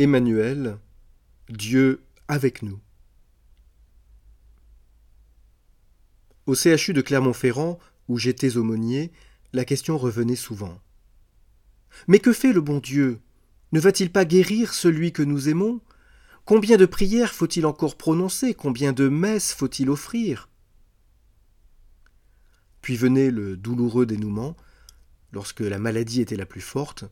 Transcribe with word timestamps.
Emmanuel, 0.00 0.78
Dieu 1.50 2.00
avec 2.26 2.62
nous. 2.62 2.80
Au 6.46 6.54
CHU 6.54 6.94
de 6.94 7.02
Clermont-Ferrand, 7.02 7.78
où 8.08 8.16
j'étais 8.16 8.56
aumônier, 8.56 9.12
la 9.52 9.66
question 9.66 9.98
revenait 9.98 10.36
souvent. 10.36 10.80
Mais 12.08 12.18
que 12.18 12.32
fait 12.32 12.54
le 12.54 12.62
bon 12.62 12.78
Dieu? 12.78 13.20
Ne 13.72 13.80
va-t-il 13.80 14.10
pas 14.10 14.24
guérir 14.24 14.72
celui 14.72 15.12
que 15.12 15.22
nous 15.22 15.50
aimons? 15.50 15.82
Combien 16.46 16.78
de 16.78 16.86
prières 16.86 17.34
faut-il 17.34 17.66
encore 17.66 17.98
prononcer? 17.98 18.54
Combien 18.54 18.94
de 18.94 19.06
messes 19.06 19.52
faut-il 19.52 19.90
offrir? 19.90 20.48
Puis 22.80 22.96
venait 22.96 23.30
le 23.30 23.54
douloureux 23.54 24.06
dénouement, 24.06 24.56
lorsque 25.30 25.60
la 25.60 25.78
maladie 25.78 26.22
était 26.22 26.36
la 26.36 26.46
plus 26.46 26.62
forte, 26.62 27.04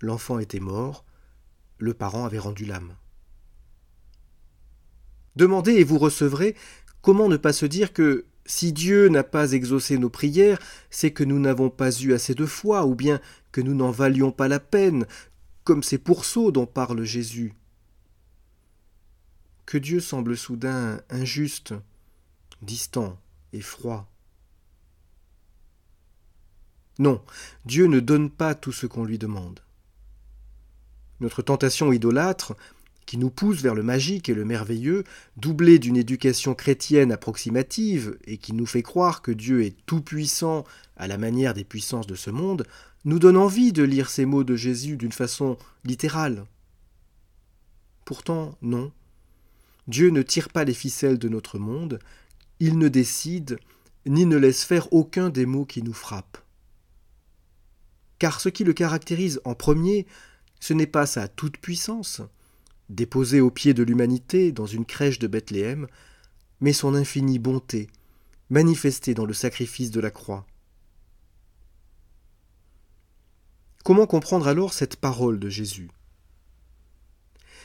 l'enfant 0.00 0.38
était 0.38 0.58
mort, 0.58 1.04
le 1.78 1.94
parent 1.94 2.24
avait 2.24 2.38
rendu 2.38 2.64
l'âme. 2.64 2.94
Demandez 5.36 5.72
et 5.72 5.84
vous 5.84 5.98
recevrez, 5.98 6.56
comment 7.00 7.28
ne 7.28 7.36
pas 7.36 7.52
se 7.52 7.66
dire 7.66 7.92
que 7.92 8.26
si 8.44 8.72
Dieu 8.72 9.08
n'a 9.08 9.24
pas 9.24 9.52
exaucé 9.52 9.98
nos 9.98 10.10
prières, 10.10 10.58
c'est 10.90 11.12
que 11.12 11.22
nous 11.22 11.38
n'avons 11.38 11.70
pas 11.70 11.90
eu 12.00 12.14
assez 12.14 12.34
de 12.34 12.46
foi, 12.46 12.86
ou 12.86 12.94
bien 12.94 13.20
que 13.52 13.60
nous 13.60 13.74
n'en 13.74 13.90
valions 13.90 14.32
pas 14.32 14.48
la 14.48 14.58
peine, 14.58 15.06
comme 15.64 15.82
ces 15.82 15.98
pourceaux 15.98 16.50
dont 16.50 16.66
parle 16.66 17.04
Jésus. 17.04 17.54
Que 19.66 19.76
Dieu 19.76 20.00
semble 20.00 20.36
soudain 20.36 21.02
injuste, 21.10 21.74
distant 22.62 23.20
et 23.52 23.60
froid. 23.60 24.10
Non, 26.98 27.22
Dieu 27.66 27.86
ne 27.86 28.00
donne 28.00 28.30
pas 28.30 28.54
tout 28.54 28.72
ce 28.72 28.86
qu'on 28.86 29.04
lui 29.04 29.18
demande. 29.18 29.60
Notre 31.20 31.42
tentation 31.42 31.92
idolâtre, 31.92 32.56
qui 33.06 33.16
nous 33.16 33.30
pousse 33.30 33.62
vers 33.62 33.74
le 33.74 33.82
magique 33.82 34.28
et 34.28 34.34
le 34.34 34.44
merveilleux, 34.44 35.04
doublé 35.38 35.78
d'une 35.78 35.96
éducation 35.96 36.54
chrétienne 36.54 37.10
approximative 37.10 38.18
et 38.26 38.36
qui 38.36 38.52
nous 38.52 38.66
fait 38.66 38.82
croire 38.82 39.22
que 39.22 39.30
Dieu 39.30 39.64
est 39.64 39.74
tout-puissant 39.86 40.64
à 40.96 41.06
la 41.08 41.16
manière 41.16 41.54
des 41.54 41.64
puissances 41.64 42.06
de 42.06 42.14
ce 42.14 42.30
monde, 42.30 42.66
nous 43.06 43.18
donne 43.18 43.38
envie 43.38 43.72
de 43.72 43.82
lire 43.82 44.10
ces 44.10 44.26
mots 44.26 44.44
de 44.44 44.56
Jésus 44.56 44.98
d'une 44.98 45.12
façon 45.12 45.56
littérale. 45.84 46.44
Pourtant, 48.04 48.58
non. 48.60 48.92
Dieu 49.86 50.10
ne 50.10 50.20
tire 50.20 50.50
pas 50.50 50.64
les 50.64 50.74
ficelles 50.74 51.18
de 51.18 51.30
notre 51.30 51.58
monde, 51.58 52.00
il 52.60 52.76
ne 52.76 52.88
décide, 52.88 53.58
ni 54.04 54.26
ne 54.26 54.36
laisse 54.36 54.64
faire 54.64 54.92
aucun 54.92 55.30
des 55.30 55.46
mots 55.46 55.64
qui 55.64 55.82
nous 55.82 55.94
frappent. 55.94 56.42
Car 58.18 58.40
ce 58.40 58.50
qui 58.50 58.64
le 58.64 58.74
caractérise 58.74 59.40
en 59.44 59.54
premier, 59.54 60.06
ce 60.60 60.72
n'est 60.72 60.86
pas 60.86 61.06
sa 61.06 61.28
toute-puissance, 61.28 62.22
déposé 62.88 63.40
aux 63.40 63.50
pieds 63.50 63.74
de 63.74 63.82
l'humanité 63.82 64.52
dans 64.52 64.66
une 64.66 64.84
crèche 64.84 65.18
de 65.18 65.26
Bethléem, 65.26 65.86
mais 66.60 66.72
son 66.72 66.94
infinie 66.94 67.38
bonté, 67.38 67.88
manifestée 68.50 69.14
dans 69.14 69.26
le 69.26 69.34
sacrifice 69.34 69.90
de 69.90 70.00
la 70.00 70.10
croix. 70.10 70.46
Comment 73.84 74.06
comprendre 74.06 74.48
alors 74.48 74.72
cette 74.72 74.96
parole 74.96 75.38
de 75.38 75.48
Jésus? 75.48 75.90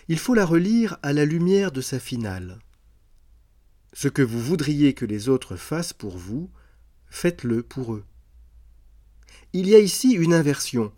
Il 0.07 0.19
faut 0.19 0.33
la 0.33 0.45
relire 0.45 0.97
à 1.01 1.13
la 1.13 1.25
lumière 1.25 1.71
de 1.71 1.81
sa 1.81 1.99
finale. 1.99 2.59
Ce 3.93 4.07
que 4.07 4.21
vous 4.21 4.39
voudriez 4.39 4.93
que 4.93 5.05
les 5.05 5.29
autres 5.29 5.55
fassent 5.55 5.93
pour 5.93 6.17
vous, 6.17 6.49
faites-le 7.07 7.63
pour 7.63 7.93
eux. 7.93 8.05
Il 9.53 9.67
y 9.67 9.75
a 9.75 9.79
ici 9.79 10.11
une 10.11 10.33
inversion. 10.33 10.91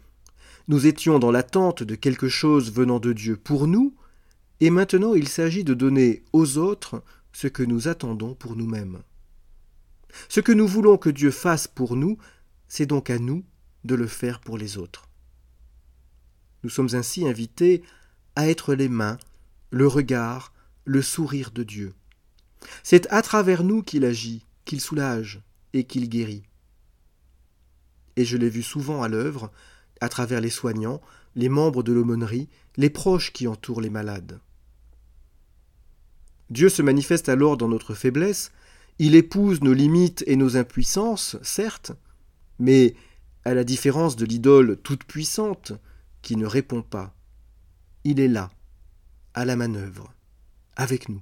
Nous 0.68 0.88
étions 0.88 1.20
dans 1.20 1.32
l'attente 1.32 1.84
de 1.84 1.96
quelque 1.96 2.28
chose 2.28 2.72
venant 2.72 3.00
de 3.00 3.14
Dieu 3.14 3.38
pour 3.38 3.68
nous, 3.68 3.96
et 4.60 4.70
maintenant 4.70 5.14
il 5.14 5.28
s'agit 5.28 5.64
de 5.64 5.74
donner 5.74 6.24
aux 6.34 6.58
autres 6.58 7.04
ce 7.34 7.48
que 7.48 7.64
nous 7.64 7.88
attendons 7.88 8.34
pour 8.34 8.56
nous-mêmes. 8.56 9.02
Ce 10.30 10.40
que 10.40 10.52
nous 10.52 10.68
voulons 10.68 10.98
que 10.98 11.10
Dieu 11.10 11.30
fasse 11.30 11.68
pour 11.68 11.96
nous, 11.96 12.18
c'est 12.68 12.86
donc 12.86 13.10
à 13.10 13.20
nous 13.20 13.44
de 13.84 13.96
le 13.96 14.08
faire 14.08 14.40
pour 14.40 14.58
les 14.58 14.78
autres. 14.78 15.08
Nous 16.64 16.70
sommes 16.70 16.90
ainsi 16.94 17.28
invités 17.28 17.84
à 18.36 18.48
être 18.48 18.74
les 18.74 18.90
mains, 18.90 19.18
le 19.70 19.88
regard, 19.88 20.52
le 20.84 21.02
sourire 21.02 21.52
de 21.52 21.64
Dieu. 21.64 21.94
C'est 22.82 23.08
à 23.12 23.22
travers 23.22 23.64
nous 23.64 23.84
qu'il 23.84 24.04
agit, 24.04 24.46
qu'il 24.66 24.82
soulage 24.82 25.42
et 25.74 25.84
qu'il 25.84 26.10
guérit. 26.10 26.44
Et 28.16 28.26
je 28.26 28.38
l'ai 28.38 28.50
vu 28.50 28.64
souvent 28.64 29.04
à 29.04 29.10
l'œuvre, 29.10 29.52
à 30.02 30.10
travers 30.10 30.42
les 30.42 30.50
soignants, 30.50 31.02
les 31.36 31.50
membres 31.50 31.84
de 31.84 31.94
l'aumônerie, 31.94 32.50
les 32.78 32.90
proches 32.90 33.32
qui 33.32 33.48
entourent 33.48 33.82
les 33.82 33.90
malades. 33.90 34.40
Dieu 36.50 36.70
se 36.70 36.82
manifeste 36.82 37.30
alors 37.30 37.58
dans 37.58 37.68
notre 37.68 37.94
faiblesse, 37.94 38.52
il 39.00 39.16
épouse 39.16 39.62
nos 39.62 39.74
limites 39.74 40.24
et 40.28 40.36
nos 40.36 40.58
impuissances, 40.58 41.38
certes, 41.42 41.92
mais 42.60 42.96
à 43.44 43.54
la 43.54 43.64
différence 43.64 44.16
de 44.16 44.26
l'idole 44.26 44.78
toute 44.78 45.04
puissante, 45.04 45.74
qui 46.22 46.36
ne 46.36 46.46
répond 46.46 46.82
pas, 46.82 47.14
il 48.04 48.20
est 48.20 48.28
là, 48.28 48.50
à 49.34 49.46
la 49.46 49.56
manœuvre, 49.56 50.14
avec 50.76 51.10
nous. 51.10 51.22